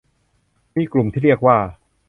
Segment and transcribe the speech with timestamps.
[0.75, 1.57] มีกลุ่มที่เรียกว่า